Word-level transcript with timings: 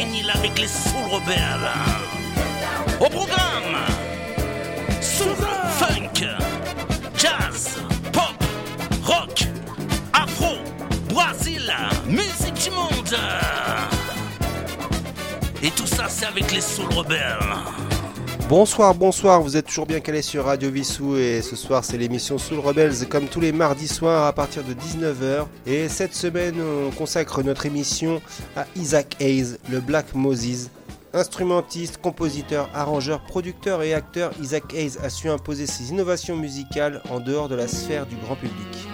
avec 0.00 0.58
les 0.60 0.68
Soul 0.68 1.10
Rebelles. 1.10 1.70
Au 3.00 3.08
programme, 3.08 3.78
Soul, 5.00 5.34
Funk, 5.76 6.24
Jazz, 7.16 7.78
Pop, 8.12 8.34
Rock, 9.02 9.46
Afro, 10.12 10.54
Brésil, 11.12 11.72
musique 12.06 12.54
du 12.54 12.70
monde. 12.70 13.16
Et 15.62 15.70
tout 15.70 15.86
ça, 15.86 16.06
c'est 16.08 16.26
avec 16.26 16.52
les 16.52 16.60
Soul 16.60 16.92
Rebelles. 16.94 17.87
Bonsoir, 18.48 18.94
bonsoir, 18.94 19.42
vous 19.42 19.58
êtes 19.58 19.66
toujours 19.66 19.84
bien 19.84 20.00
calé 20.00 20.22
sur 20.22 20.46
Radio 20.46 20.70
Vissou 20.70 21.18
et 21.18 21.42
ce 21.42 21.54
soir 21.54 21.84
c'est 21.84 21.98
l'émission 21.98 22.38
Soul 22.38 22.60
Rebels 22.60 23.06
comme 23.06 23.26
tous 23.26 23.40
les 23.40 23.52
mardis 23.52 23.88
soirs 23.88 24.24
à 24.24 24.32
partir 24.32 24.64
de 24.64 24.72
19h. 24.72 25.44
Et 25.66 25.86
cette 25.90 26.14
semaine 26.14 26.54
on 26.58 26.90
consacre 26.90 27.42
notre 27.42 27.66
émission 27.66 28.22
à 28.56 28.64
Isaac 28.74 29.16
Hayes, 29.20 29.58
le 29.70 29.80
Black 29.80 30.14
Moses. 30.14 30.70
Instrumentiste, 31.12 31.98
compositeur, 31.98 32.70
arrangeur, 32.72 33.20
producteur 33.20 33.82
et 33.82 33.92
acteur, 33.92 34.32
Isaac 34.40 34.72
Hayes 34.72 34.96
a 35.04 35.10
su 35.10 35.28
imposer 35.28 35.66
ses 35.66 35.90
innovations 35.90 36.36
musicales 36.36 37.02
en 37.10 37.20
dehors 37.20 37.50
de 37.50 37.54
la 37.54 37.68
sphère 37.68 38.06
du 38.06 38.16
grand 38.16 38.36
public. 38.36 38.88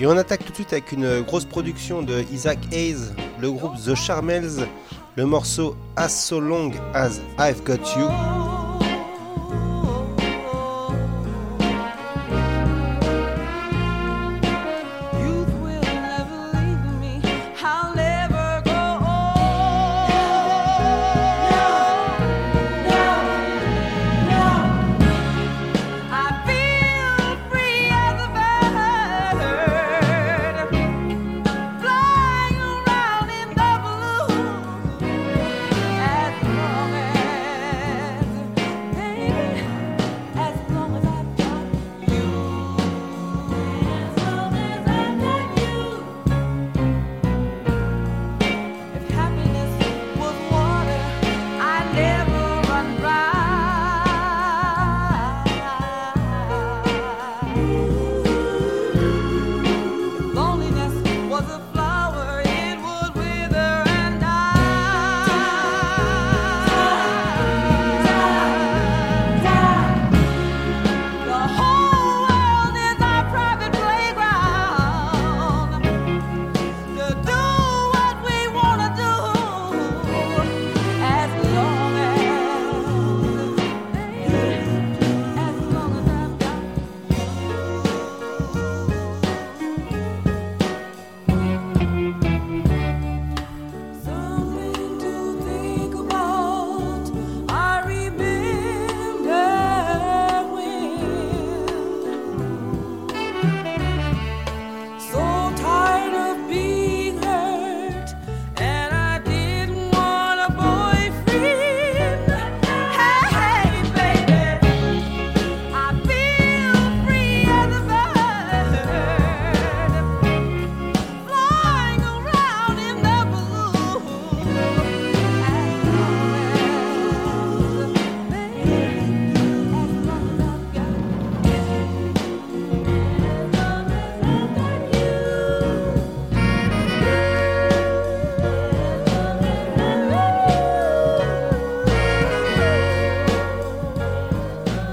Et 0.00 0.06
on 0.08 0.16
attaque 0.16 0.44
tout 0.44 0.50
de 0.50 0.56
suite 0.56 0.72
avec 0.72 0.90
une 0.90 1.20
grosse 1.20 1.44
production 1.44 2.02
de 2.02 2.24
Isaac 2.32 2.58
Hayes, 2.72 3.12
le 3.40 3.52
groupe 3.52 3.76
The 3.76 3.94
Charmels 3.94 4.66
le 5.16 5.26
morceau 5.26 5.76
As 5.96 6.08
So 6.08 6.40
Long 6.40 6.72
As 6.94 7.20
I've 7.38 7.62
Got 7.64 7.96
You. 7.96 8.61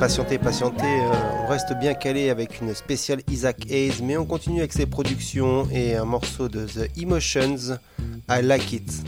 Patientez, 0.10 0.40
patientez, 0.40 1.02
euh, 1.02 1.44
on 1.44 1.48
reste 1.52 1.72
bien 1.80 1.94
calé 1.94 2.32
avec 2.32 2.62
une 2.62 2.74
spéciale 2.74 3.22
Isaac 3.30 3.70
Hayes, 3.70 4.02
mais 4.02 4.18
on 4.18 4.26
continue 4.26 4.58
avec 4.58 4.74
ses 4.74 4.88
productions 4.88 5.68
et 5.72 5.96
un 5.96 6.06
morceau 6.06 6.50
de 6.50 6.66
The 6.66 6.90
Emotions, 7.00 7.78
I 8.28 8.42
Like 8.42 8.74
It. 8.74 9.04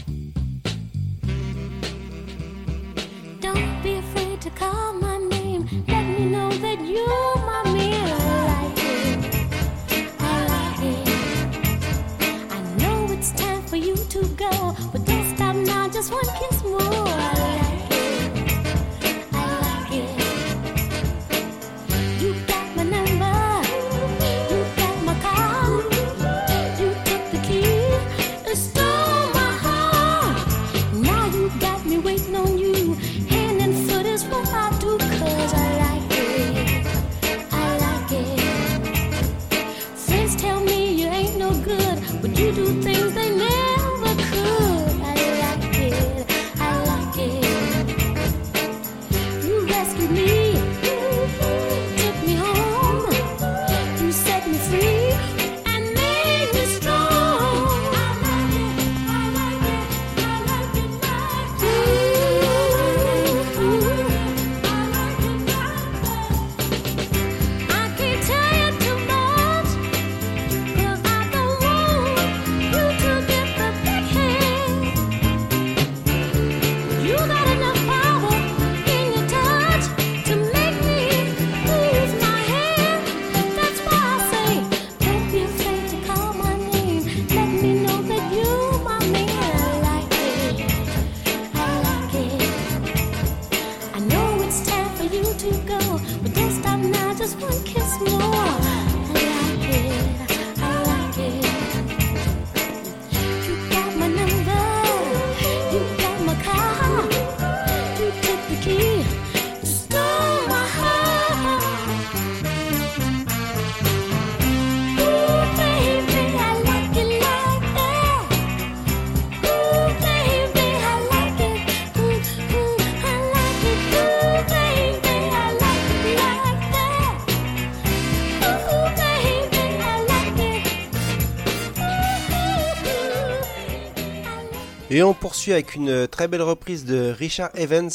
Et 134.93 135.03
on 135.03 135.14
poursuit 135.14 135.53
avec 135.53 135.76
une 135.76 136.05
très 136.05 136.28
belle 136.28 136.41
reprise 136.41 136.84
de 136.84 137.16
Richard 137.17 137.52
Evans, 137.55 137.90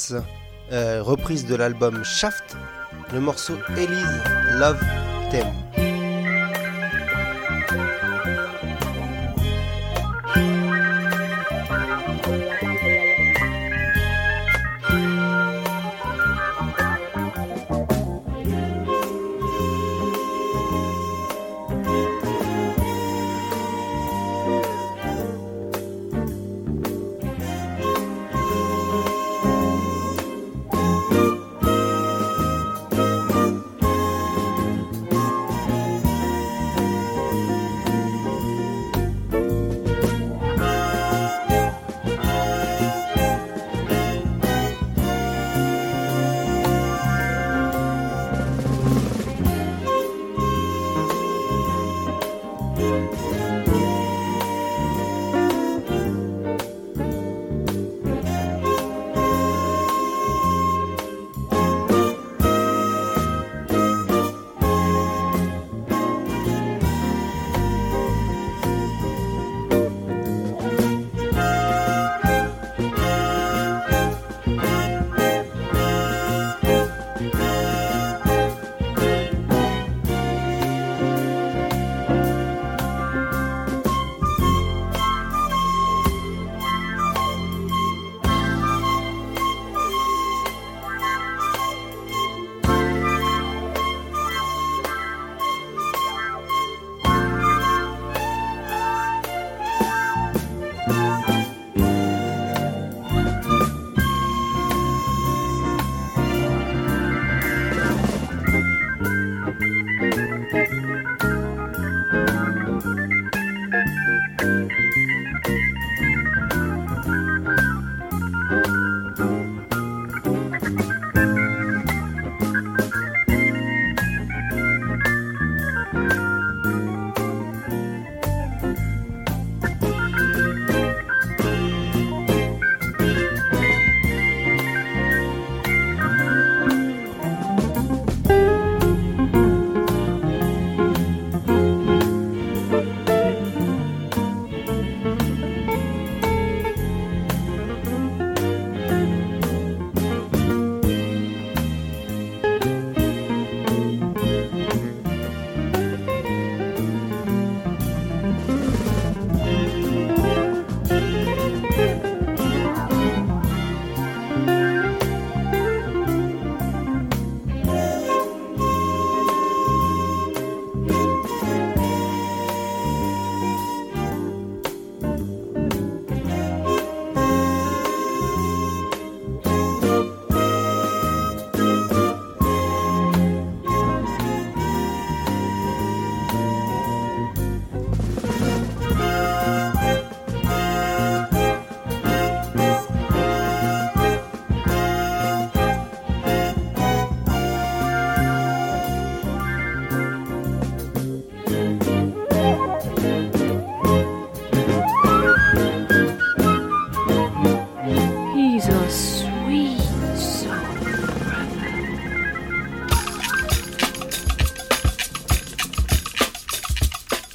euh, 0.72 1.02
reprise 1.02 1.44
de 1.44 1.54
l'album 1.54 2.02
Shaft, 2.02 2.56
le 3.12 3.20
morceau 3.20 3.58
Elise 3.76 4.22
Love 4.58 4.81
Theme. 5.31 5.65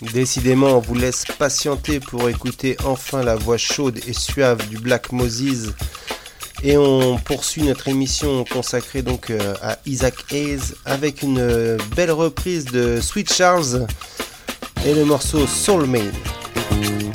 Décidément, 0.01 0.77
on 0.77 0.79
vous 0.79 0.95
laisse 0.95 1.25
patienter 1.37 1.99
pour 1.99 2.27
écouter 2.27 2.75
enfin 2.83 3.23
la 3.23 3.35
voix 3.35 3.57
chaude 3.57 3.99
et 4.07 4.13
suave 4.13 4.67
du 4.69 4.77
Black 4.77 5.11
Moses. 5.11 5.73
Et 6.63 6.77
on 6.77 7.17
poursuit 7.17 7.63
notre 7.63 7.87
émission 7.87 8.43
consacrée 8.45 9.01
donc 9.01 9.29
euh, 9.29 9.55
à 9.61 9.77
Isaac 9.85 10.15
Hayes 10.31 10.73
avec 10.85 11.21
une 11.21 11.39
euh, 11.39 11.77
belle 11.95 12.11
reprise 12.11 12.65
de 12.65 12.99
Sweet 13.01 13.33
Charles 13.33 13.87
et 14.85 14.93
le 14.93 15.05
morceau 15.05 15.47
Soulmate. 15.47 16.13
It 16.83 17.10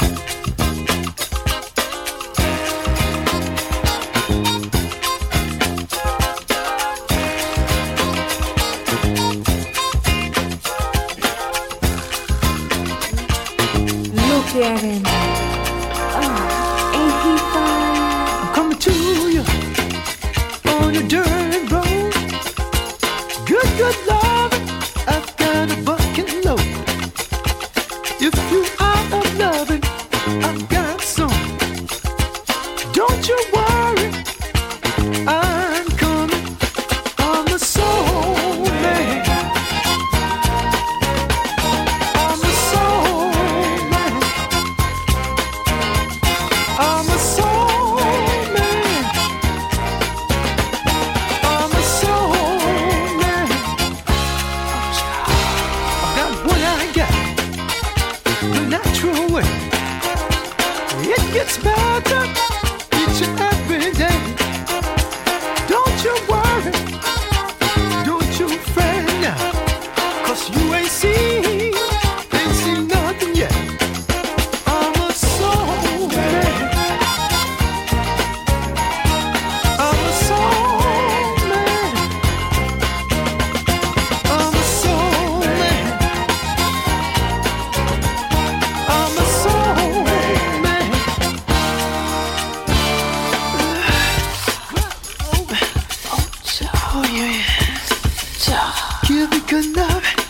l'attendiez 99.08 99.22
et 99.22 100.25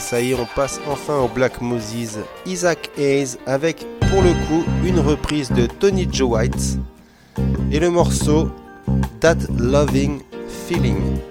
ça 0.00 0.20
y 0.20 0.32
est, 0.32 0.34
on 0.34 0.46
passe 0.56 0.80
enfin 0.88 1.18
au 1.18 1.28
Black 1.28 1.60
Moses, 1.60 2.18
Isaac 2.46 2.90
Hayes 2.98 3.36
avec 3.46 3.86
pour 4.10 4.22
le 4.22 4.32
coup 4.46 4.64
une 4.84 4.98
reprise 4.98 5.50
de 5.50 5.66
Tony 5.66 6.08
Joe 6.10 6.30
White 6.30 6.78
et 7.70 7.78
le 7.78 7.90
morceau 7.90 8.50
That 9.20 9.36
Loving 9.58 10.20
Feeling. 10.66 11.29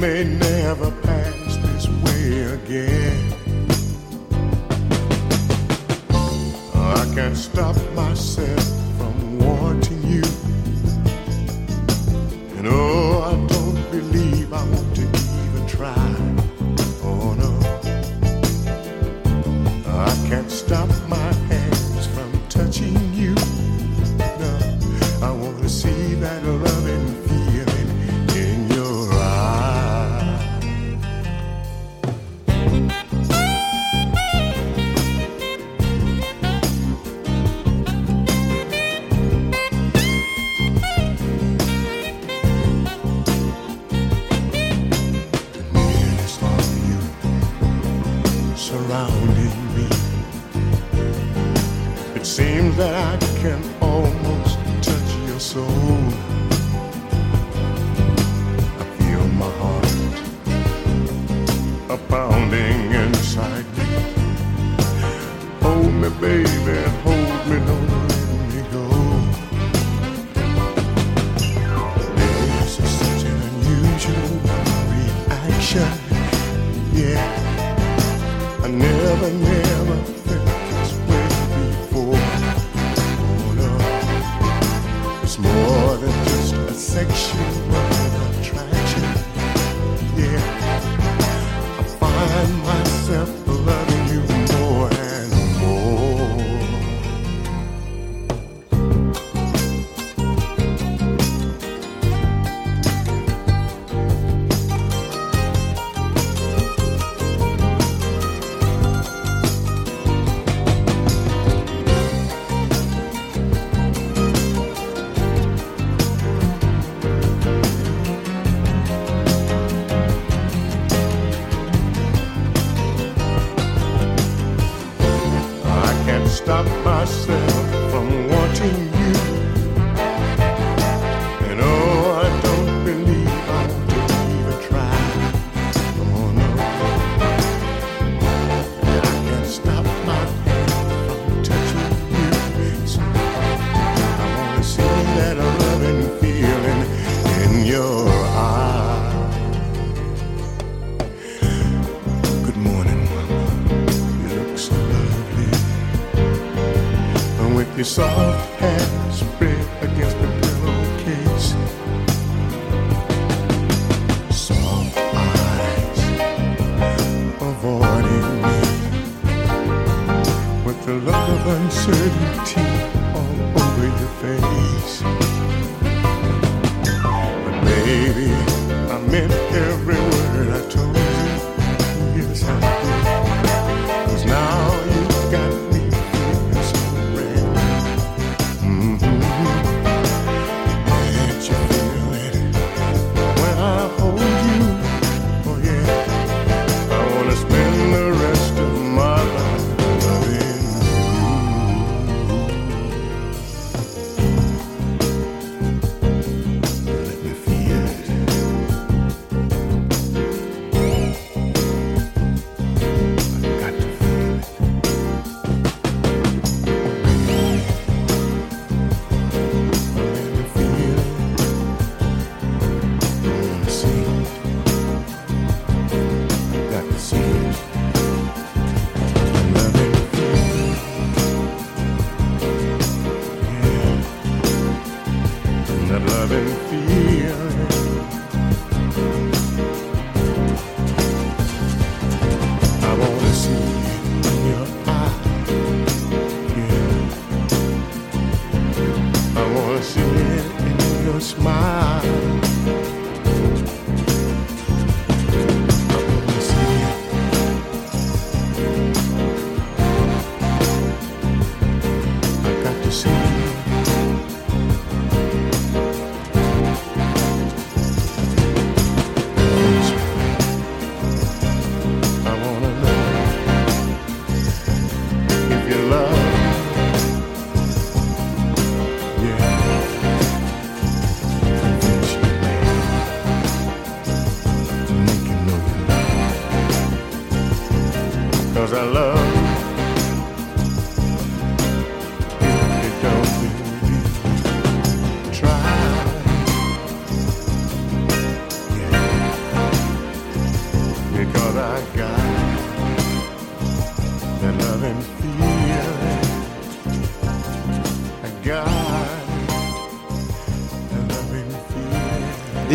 may 0.00 0.24
never 0.24 0.49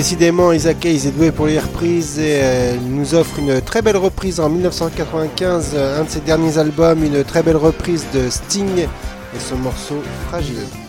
Décidément, 0.06 0.52
Isaac 0.52 0.86
Hayes 0.86 1.08
est 1.08 1.18
doué 1.18 1.32
pour 1.32 1.48
les 1.48 1.58
reprises 1.58 2.20
et 2.20 2.38
euh, 2.44 2.76
nous 2.80 3.16
offre 3.16 3.40
une 3.40 3.60
très 3.60 3.82
belle 3.82 3.98
reprise 3.98 4.40
en 4.40 4.50
1995, 4.50 5.72
euh, 5.74 6.00
un 6.00 6.04
de 6.04 6.10
ses 6.10 6.20
derniers 6.20 6.60
albums, 6.60 7.04
une 7.04 7.24
très 7.24 7.42
belle 7.42 7.58
reprise 7.58 8.06
de 8.14 8.30
Sting 8.30 8.82
et 8.82 9.40
son 9.40 9.56
morceau 9.56 9.96
Fragile. 10.28 10.85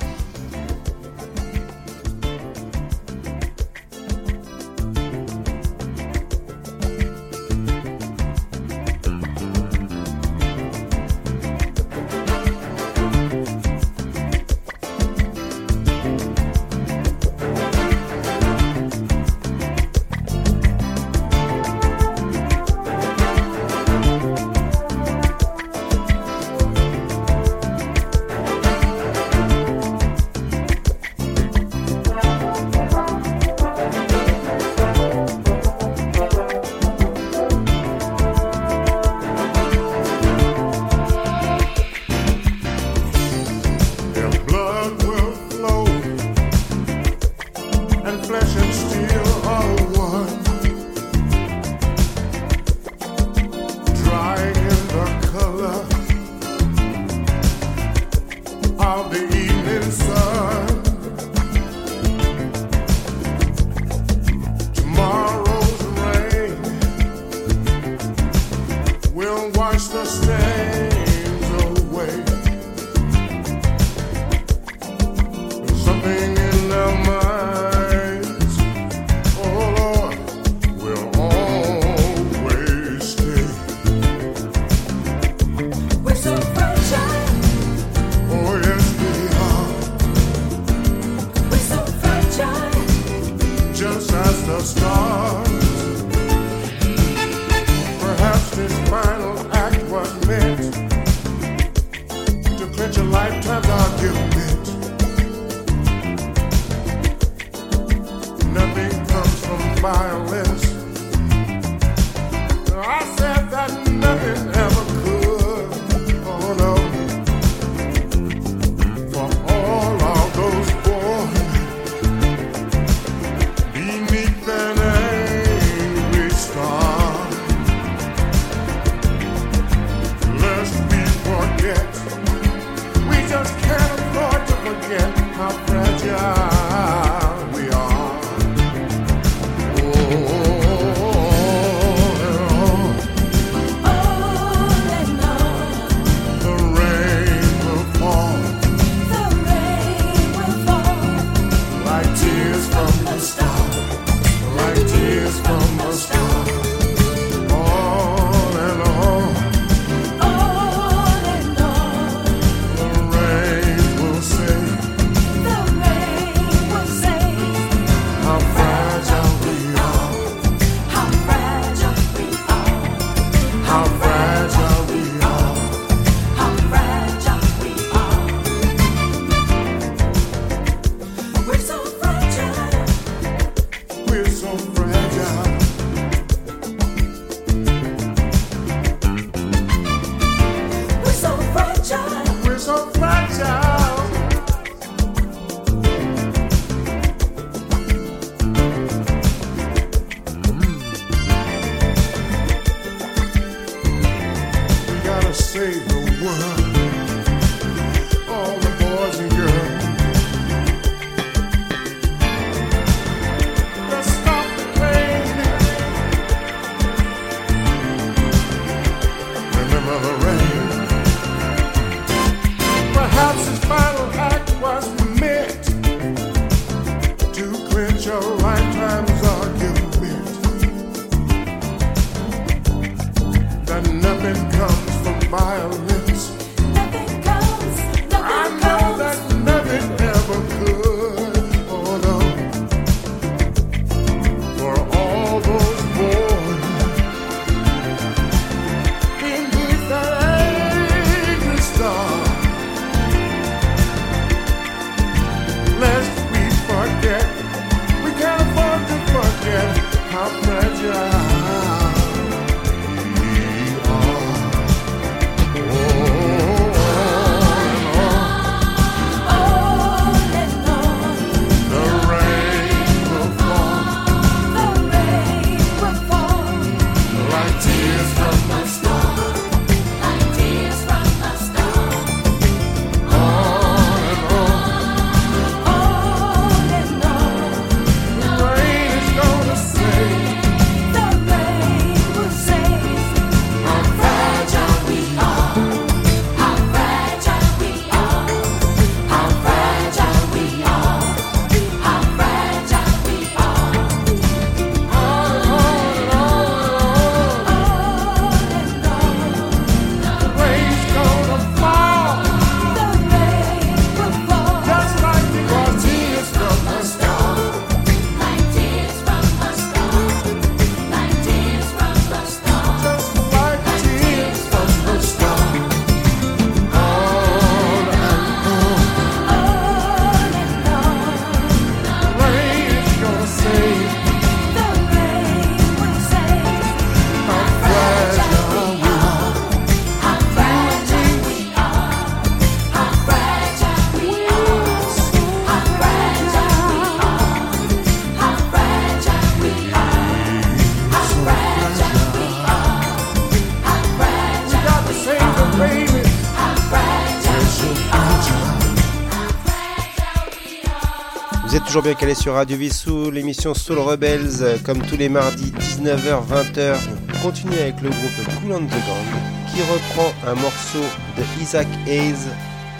Toujours 361.76 361.92
bien 361.92 362.00
calé 362.00 362.14
sur 362.14 362.32
Radio 362.32 362.56
Vissou, 362.56 363.10
l'émission 363.10 363.52
Soul 363.52 363.80
Rebels, 363.80 364.62
comme 364.64 364.80
tous 364.80 364.96
les 364.96 365.10
mardis 365.10 365.52
19h-20h. 365.58 366.74
On 367.14 367.22
continue 367.22 367.58
avec 367.58 367.82
le 367.82 367.90
groupe 367.90 368.40
Cool 368.40 368.52
on 368.52 368.64
the 368.64 368.70
Gang 368.70 369.52
qui 369.52 369.60
reprend 369.60 370.10
un 370.26 370.36
morceau 370.36 370.80
de 371.18 371.42
Isaac 371.42 371.66
Hayes, 371.86 372.30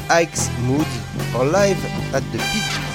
Ike's 0.08 0.48
Mood, 0.62 0.86
en 1.38 1.44
live 1.44 1.76
at 2.14 2.22
the 2.22 2.38
Beach 2.38 2.85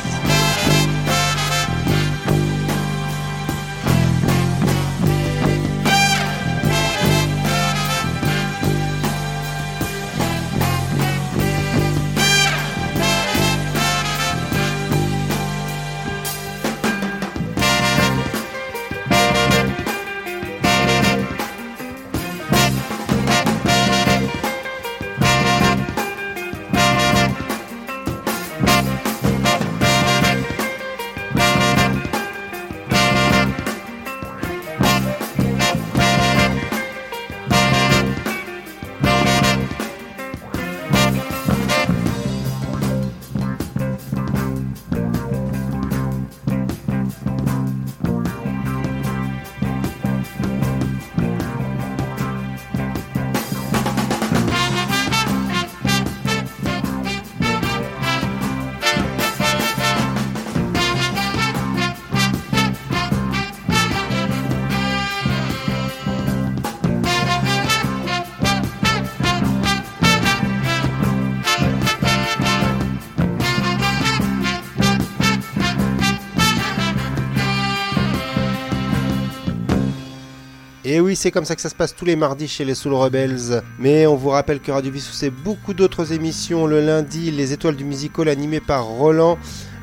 Et 80.83 80.99
oui, 80.99 81.15
c'est 81.15 81.29
comme 81.29 81.45
ça 81.45 81.55
que 81.55 81.61
ça 81.61 81.69
se 81.69 81.75
passe 81.75 81.95
tous 81.95 82.05
les 82.05 82.15
mardis 82.15 82.47
chez 82.47 82.65
les 82.65 82.73
Soul 82.73 82.95
Rebels. 82.95 83.61
Mais 83.77 84.07
on 84.07 84.15
vous 84.15 84.29
rappelle 84.29 84.59
que 84.59 84.71
Radio 84.71 84.91
Vissou, 84.91 85.13
c'est 85.13 85.29
beaucoup 85.29 85.75
d'autres 85.75 86.11
émissions. 86.11 86.65
Le 86.65 86.83
lundi, 86.83 87.29
les 87.29 87.53
étoiles 87.53 87.75
du 87.75 87.85
musical 87.85 88.27
animé 88.27 88.59
par 88.59 88.85
Roland. 88.85 89.37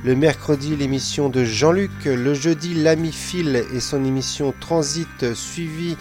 Le 0.04 0.16
mercredi, 0.16 0.74
l'émission 0.74 1.28
de 1.28 1.44
Jean-Luc. 1.44 1.92
Le 2.04 2.34
jeudi, 2.34 2.74
l'ami 2.74 3.12
Phil 3.12 3.64
et 3.72 3.78
son 3.78 4.04
émission 4.04 4.52
Transit, 4.58 5.34
suivi 5.34 5.96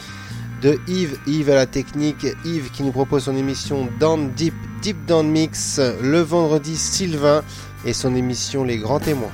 de 0.63 0.79
Yves. 0.87 1.19
Yves 1.27 1.51
à 1.51 1.55
la 1.55 1.67
technique. 1.67 2.25
Yves 2.43 2.71
qui 2.71 2.81
nous 2.81 2.91
propose 2.91 3.25
son 3.25 3.37
émission 3.37 3.87
Down 3.99 4.31
Deep, 4.35 4.55
Deep 4.81 5.05
Down 5.05 5.29
Mix. 5.29 5.79
Le 6.01 6.21
vendredi, 6.21 6.75
Sylvain 6.75 7.43
et 7.85 7.93
son 7.93 8.15
émission 8.15 8.63
Les 8.63 8.79
Grands 8.79 8.99
Témoins. 8.99 9.31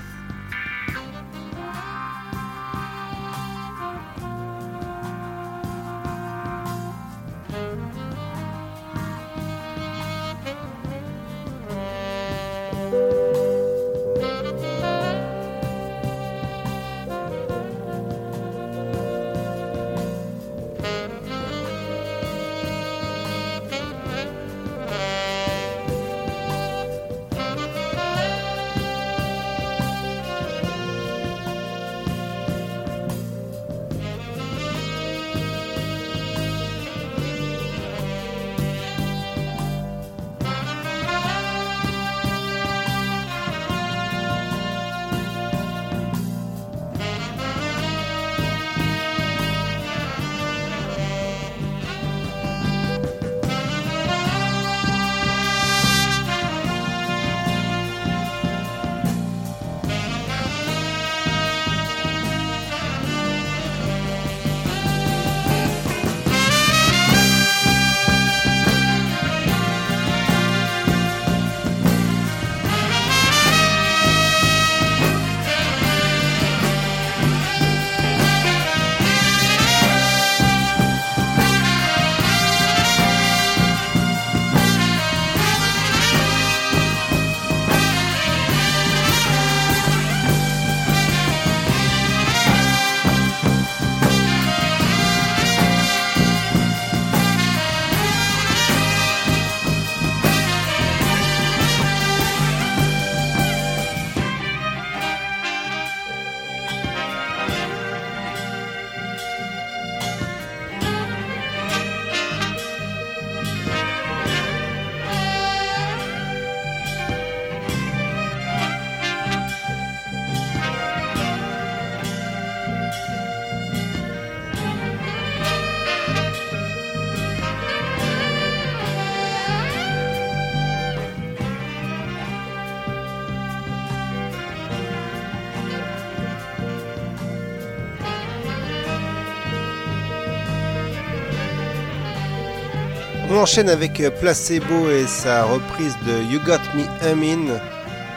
Enchaîne 143.43 143.67
avec 143.67 143.99
euh, 143.99 144.10
Placebo 144.10 144.89
et 144.89 145.06
sa 145.06 145.43
reprise 145.43 145.97
de 146.08 146.32
You 146.32 146.39
Got 146.45 146.62
Me 146.77 146.86
Humming. 147.06 147.49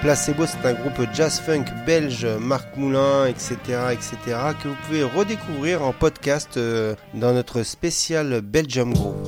Placebo, 0.01 0.47
c'est 0.47 0.65
un 0.65 0.75
groupe 0.75 1.05
jazz 1.13 1.41
funk 1.41 1.65
belge, 1.85 2.25
Marc 2.41 2.77
Moulin, 2.77 3.27
etc., 3.27 3.57
etc., 3.91 4.17
que 4.63 4.69
vous 4.69 4.77
pouvez 4.87 5.03
redécouvrir 5.03 5.83
en 5.83 5.93
podcast 5.93 6.57
euh, 6.59 6.95
dans 7.15 7.33
notre 7.33 7.65
spécial 7.65 8.41
Belgium 8.41 8.95
Group. 8.95 9.26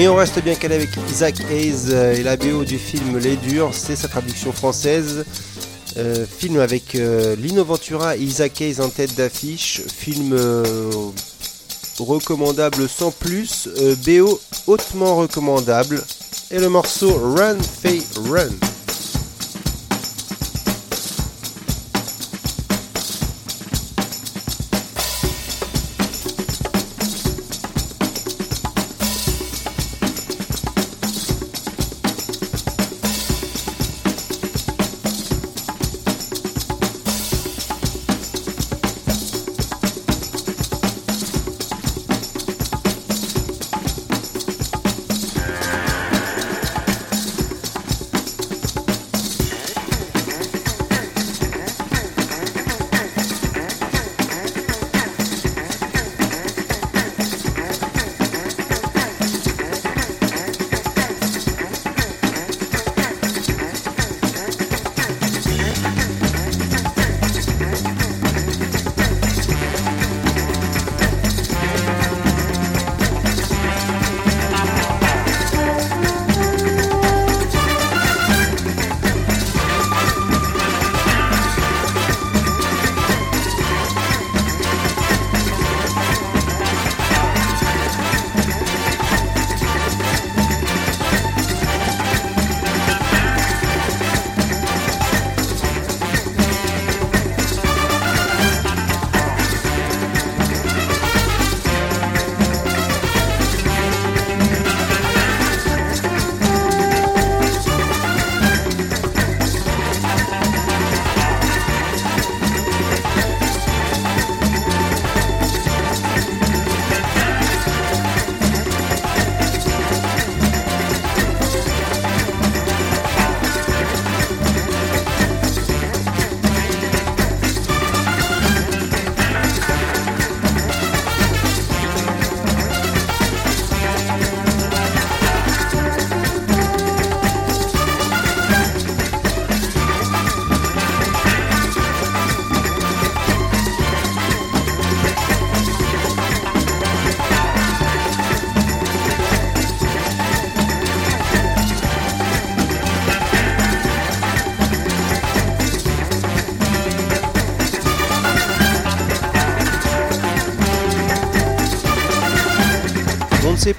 Et 0.00 0.08
on 0.08 0.14
reste 0.14 0.42
bien 0.42 0.54
calé 0.54 0.76
avec 0.76 0.88
Isaac 1.10 1.34
Hayes 1.50 1.90
euh, 1.90 2.14
et 2.14 2.22
la 2.22 2.38
BO 2.38 2.64
du 2.64 2.78
film 2.78 3.18
Les 3.18 3.36
Durs, 3.36 3.74
c'est 3.74 3.96
sa 3.96 4.08
traduction 4.08 4.50
française. 4.50 5.26
Euh, 5.98 6.24
film 6.24 6.58
avec 6.58 6.94
euh, 6.94 7.36
Lino 7.36 7.62
Ventura 7.66 8.16
et 8.16 8.20
Isaac 8.20 8.62
Hayes 8.62 8.80
en 8.80 8.88
tête 8.88 9.14
d'affiche. 9.14 9.82
Film 9.94 10.34
recommandable 11.98 12.88
sans 12.88 13.10
plus. 13.10 13.68
BO 14.06 14.40
hautement 14.66 15.16
recommandable. 15.16 16.02
Et 16.50 16.58
le 16.58 16.70
morceau 16.70 17.12
Run 17.36 17.58
Fay 17.60 18.00
Run. 18.26 18.69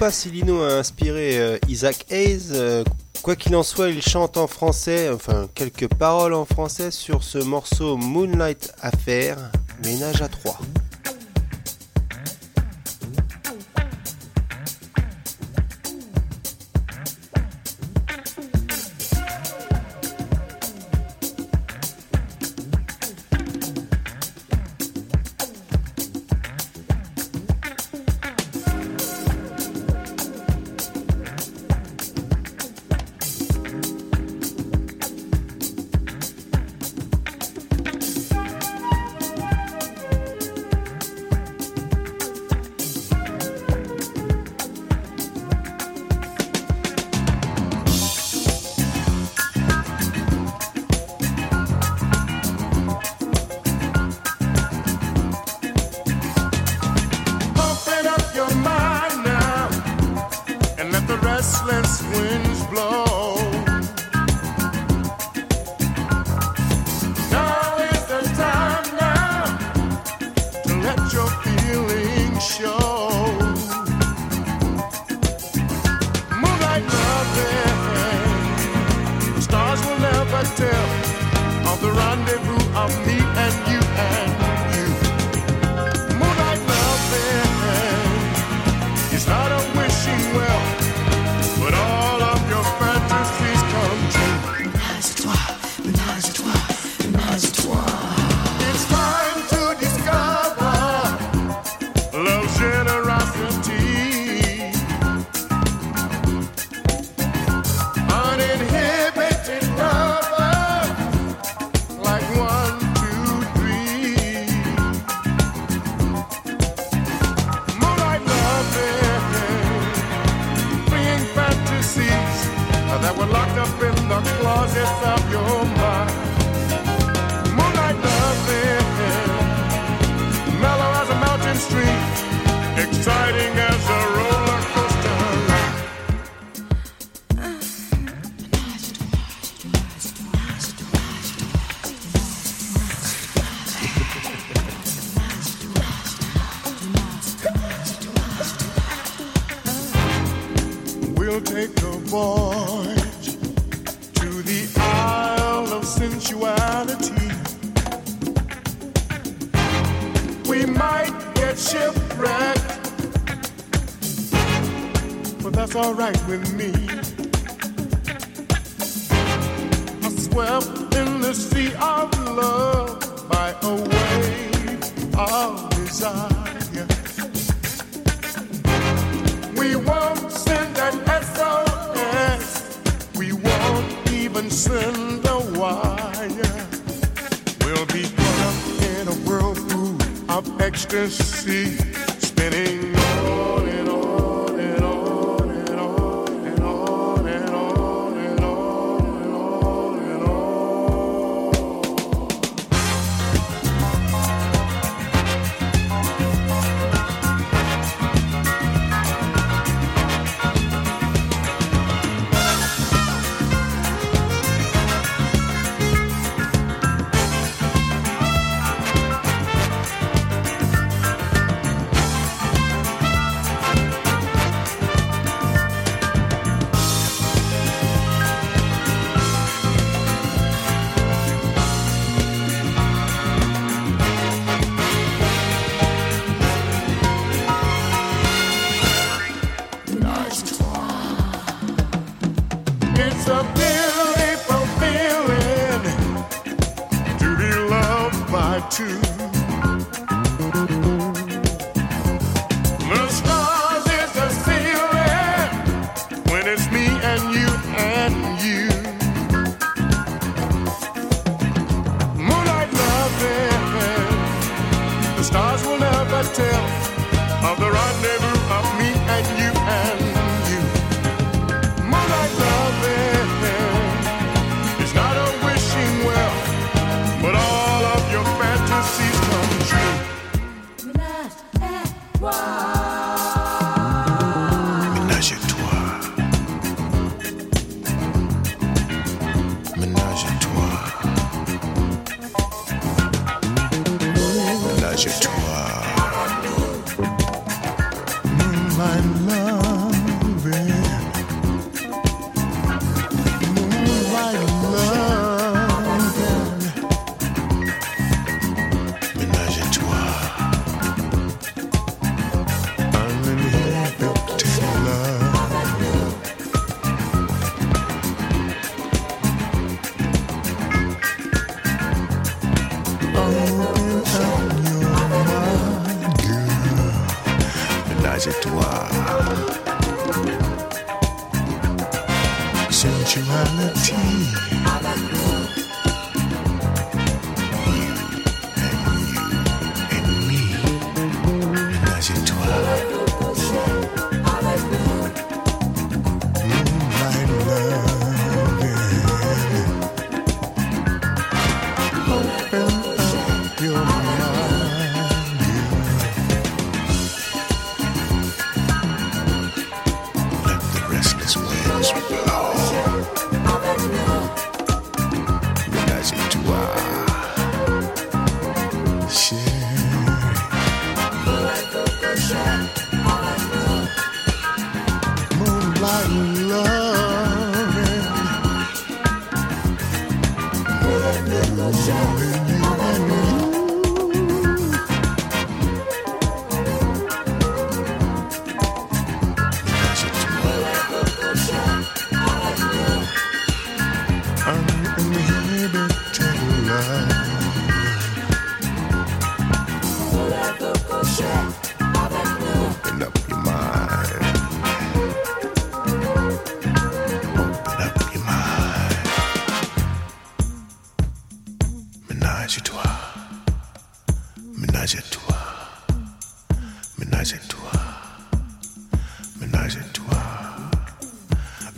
Pas 0.02 0.10
si 0.10 0.32
Lino 0.32 0.64
a 0.64 0.80
inspiré 0.80 1.38
euh, 1.38 1.60
Isaac 1.68 2.08
Hayes. 2.10 2.54
Euh, 2.54 2.84
quoi 3.22 3.36
qu'il 3.36 3.56
en 3.56 3.62
soit, 3.62 3.90
il 3.90 4.02
chante 4.02 4.36
en 4.36 4.48
français, 4.48 5.12
enfin 5.14 5.48
quelques 5.54 5.88
paroles 5.94 6.34
en 6.34 6.44
français 6.44 6.90
sur 6.90 7.22
ce 7.22 7.38
morceau 7.38 7.98
Moonlight 7.98 8.74
Affair, 8.82 9.38
ménage 9.84 10.24
à 10.24 10.28
trois. 10.28 10.58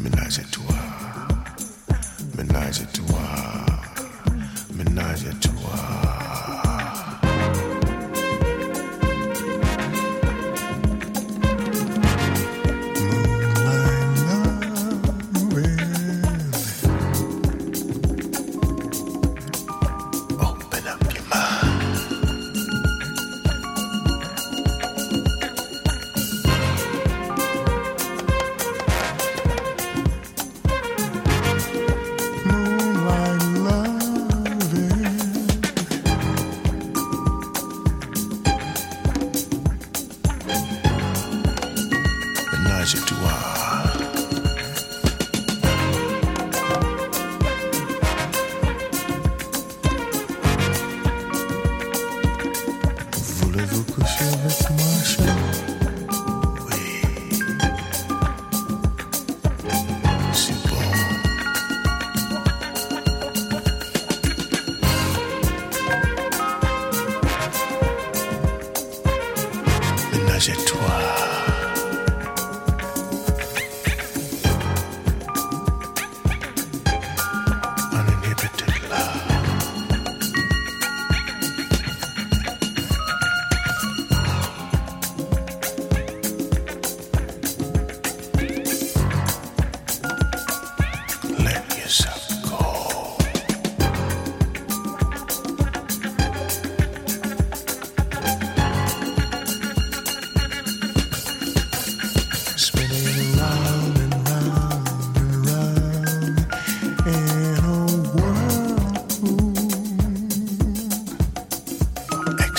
Ménage 0.03 0.39
à 0.39 0.43
toi. 0.51 0.75
Ménage 2.37 2.81
à 2.81 2.85
toi. 2.87 3.19
Ménage 4.75 5.25
à 5.27 5.33
toi. 5.35 6.22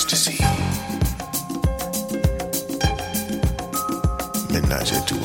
ecstasy. 0.04 0.36
Midnight 4.52 4.92
at 4.92 5.08
2 5.08 5.23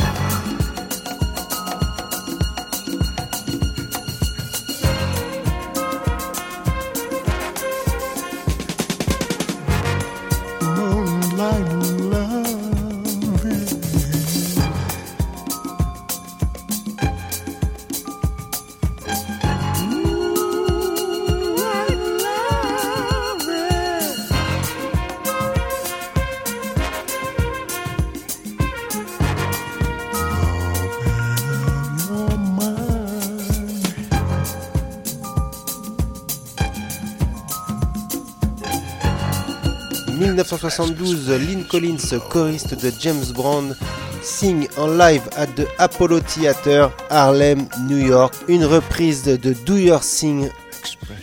1972, 40.51 41.29
Lynn 41.37 41.63
Collins, 41.63 42.17
choriste 42.31 42.73
de 42.73 42.91
James 42.99 43.33
Brown, 43.35 43.75
signe 44.23 44.67
en 44.77 44.87
live 44.87 45.21
at 45.35 45.45
the 45.55 45.67
Apollo 45.77 46.21
Theater, 46.21 46.89
Harlem, 47.11 47.67
New 47.87 47.97
York, 47.99 48.33
une 48.47 48.65
reprise 48.65 49.21
de 49.23 49.53
Do 49.53 49.77
Your 49.77 50.01
Thing. 50.01 50.49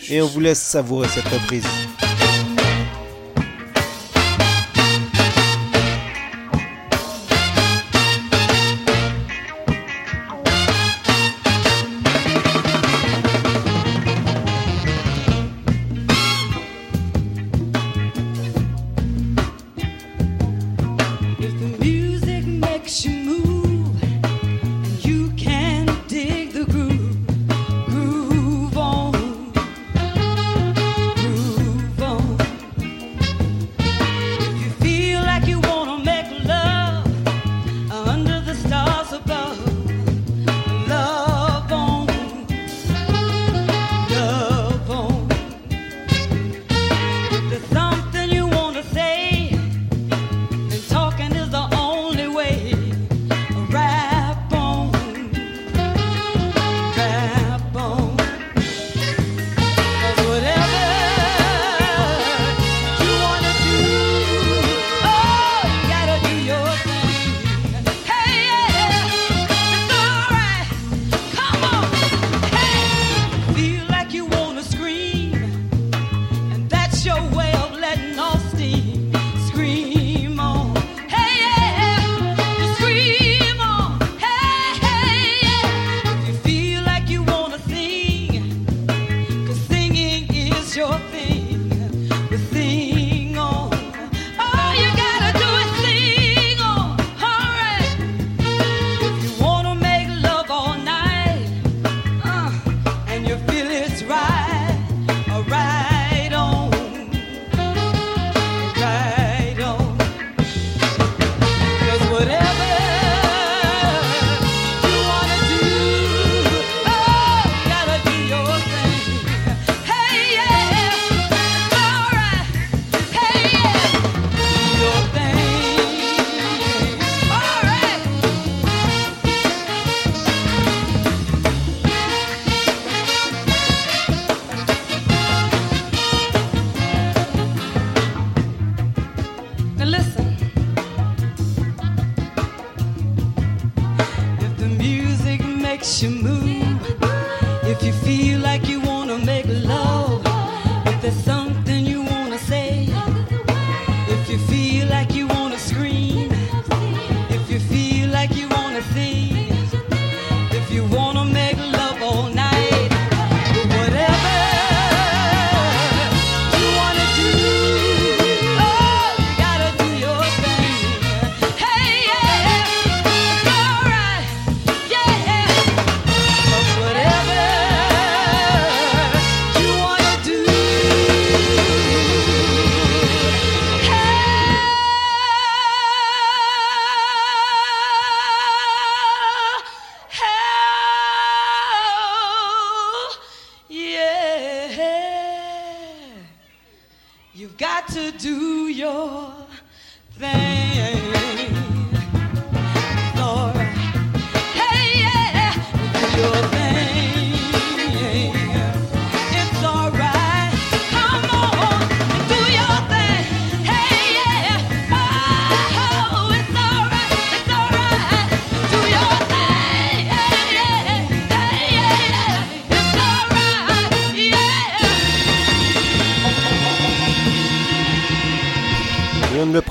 Et 0.09 0.21
on 0.21 0.27
vous 0.27 0.39
laisse 0.39 0.61
savourer 0.61 1.09
cette 1.09 1.27
reprise. 1.27 1.65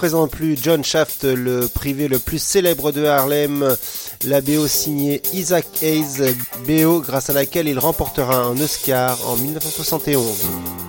Présente 0.06 0.30
plus 0.30 0.56
John 0.62 0.84
Shaft, 0.84 1.24
le 1.24 1.66
privé 1.66 2.06
le 2.06 2.20
plus 2.20 2.38
célèbre 2.38 2.92
de 2.92 3.04
Harlem. 3.06 3.76
La 4.24 4.40
BO 4.40 4.68
signée 4.68 5.20
Isaac 5.32 5.66
Hayes, 5.82 6.32
BO 6.64 7.00
grâce 7.00 7.28
à 7.28 7.32
laquelle 7.32 7.66
il 7.66 7.80
remportera 7.80 8.36
un 8.36 8.56
Oscar 8.60 9.18
en 9.28 9.34
1971. 9.34 10.85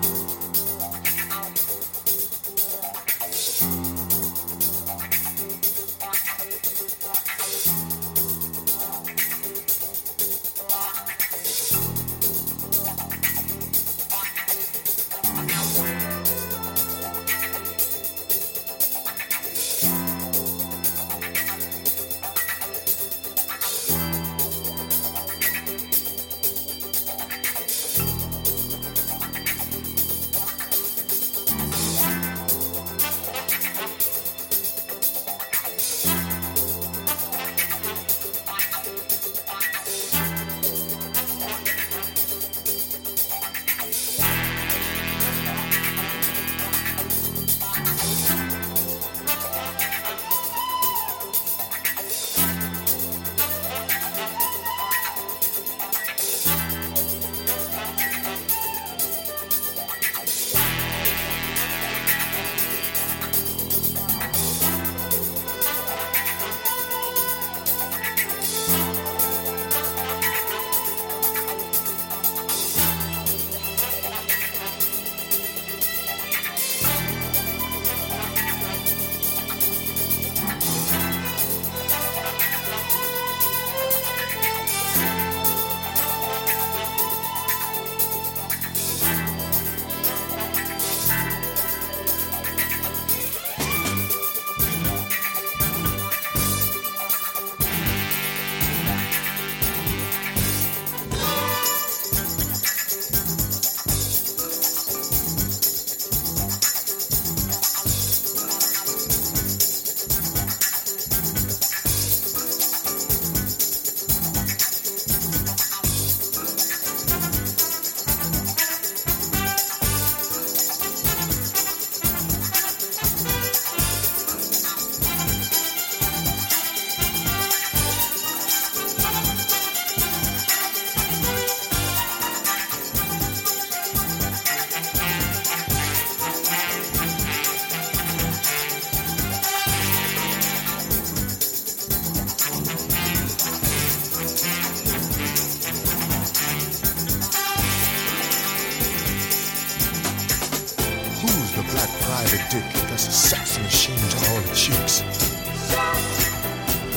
Dick. 152.97 153.05
That's 153.05 153.07
a 153.07 153.11
sex 153.11 153.59
machine 153.59 153.95
to 153.95 154.31
all 154.31 154.41
the 154.41 154.55
chicks. 154.55 155.01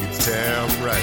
You 0.01 0.07
damn 0.25 0.85
right. 0.85 1.03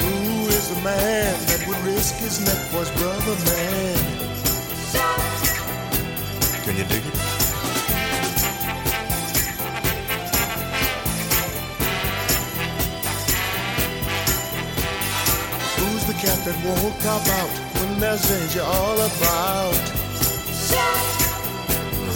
Who 0.00 0.48
is 0.48 0.74
the 0.74 0.80
man 0.82 1.46
that 1.46 1.64
would 1.66 1.78
risk 1.84 2.16
his 2.16 2.40
neck 2.40 2.56
for 2.70 2.78
his 2.78 2.90
brother, 2.92 3.36
man? 3.44 3.98
Can 6.64 6.76
you 6.76 6.84
dig 6.84 7.04
it? 7.04 7.27
That 16.48 16.64
won't 16.64 16.96
cop 17.00 17.26
out 17.40 17.50
when 17.76 18.00
there's 18.00 18.24
danger 18.24 18.62
all 18.62 18.96
about? 18.96 19.76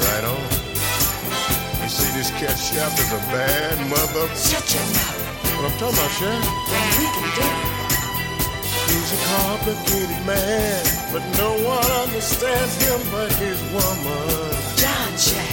Right 0.00 0.24
on. 0.24 0.40
You 1.82 1.88
see, 1.88 2.10
this 2.16 2.30
cat 2.40 2.56
chef 2.56 2.96
is 2.96 3.12
a 3.12 3.20
bad 3.28 3.76
mother. 3.92 4.24
Shut 4.34 4.64
your 4.72 4.86
mouth. 4.96 5.20
What 5.56 5.68
I'm 5.68 5.78
talking 5.78 5.98
about, 6.00 6.12
Chef? 6.16 6.40
Then 6.72 6.88
we 6.96 7.06
can 7.12 7.28
do 7.36 7.44
it. 7.44 7.72
He's 8.88 9.10
a 9.12 9.20
complicated 9.36 10.22
man, 10.24 10.80
but 11.12 11.22
no 11.36 11.52
one 11.68 11.90
understands 12.04 12.74
him 12.80 13.00
but 13.12 13.32
his 13.36 13.60
woman. 13.72 14.56
John 14.80 15.12
Jack. 15.18 15.51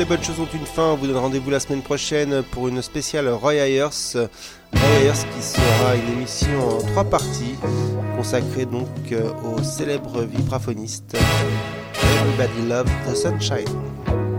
Les 0.00 0.06
bonnes 0.06 0.24
choses 0.24 0.40
ont 0.40 0.48
une 0.54 0.64
fin, 0.64 0.92
on 0.92 0.96
vous 0.96 1.06
donne 1.06 1.18
rendez-vous 1.18 1.50
la 1.50 1.60
semaine 1.60 1.82
prochaine 1.82 2.42
pour 2.52 2.68
une 2.68 2.80
spéciale 2.80 3.28
Roy 3.28 3.56
Ayers. 3.56 4.14
Roy 4.14 4.88
Ayers 4.98 5.12
qui 5.12 5.42
sera 5.42 5.94
une 5.94 6.16
émission 6.16 6.68
en 6.70 6.78
trois 6.78 7.04
parties 7.04 7.54
consacrée 8.16 8.64
donc 8.64 8.88
euh, 9.12 9.30
au 9.44 9.62
célèbre 9.62 10.22
vibraphoniste 10.22 11.18
Everybody 12.02 12.66
Love 12.66 12.88
the 13.06 13.14
Sunshine. 13.14 14.29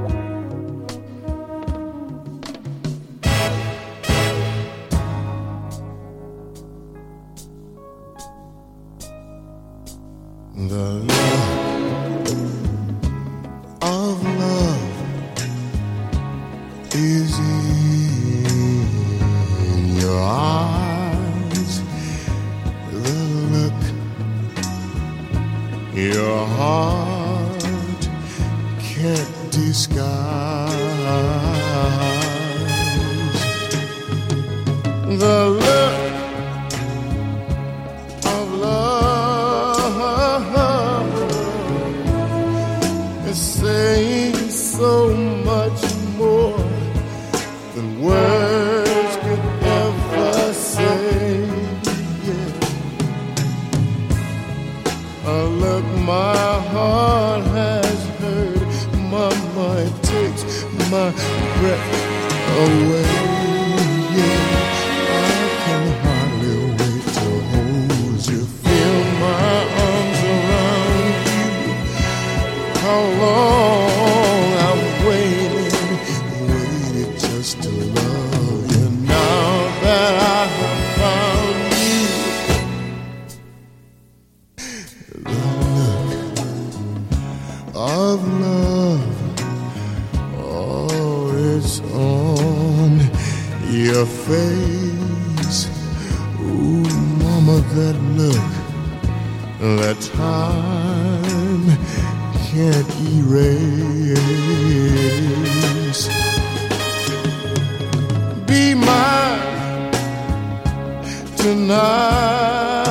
Tonight, 111.51 112.87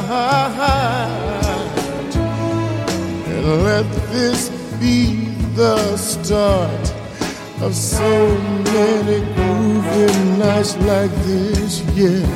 and 3.26 3.46
let 3.64 3.86
this 4.12 4.50
be 4.78 4.96
the 5.54 5.96
start 5.96 6.84
of 7.62 7.74
so 7.74 8.38
many 8.74 9.20
grooving 9.34 10.38
nights 10.38 10.76
like 10.92 11.12
this. 11.24 11.80
Yeah. 11.94 12.26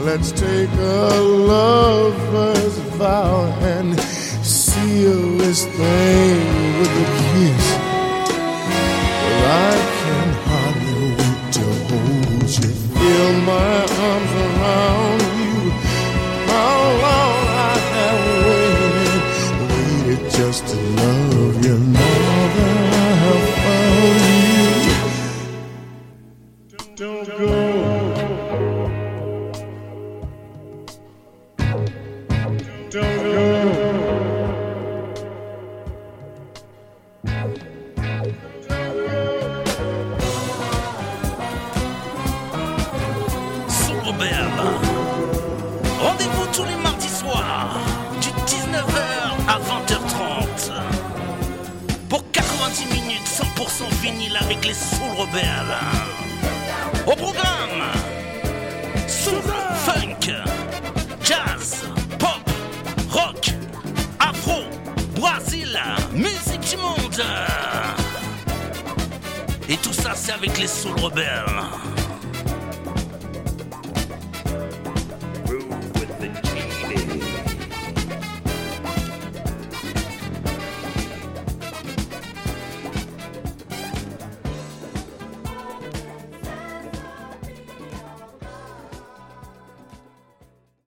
Let's 0.00 0.32
take 0.32 0.72
a 0.78 1.20
lover's 1.52 2.78
vow 2.98 3.44
and 3.60 3.98
seal 4.44 5.38
this 5.38 5.64
thing 5.64 6.38
with 6.78 7.02
a 7.04 7.08
kiss. 7.22 7.66
Well, 9.42 9.75
feel 13.16 13.32
my 13.40 13.86
arms 13.98 14.32
around 14.44 15.15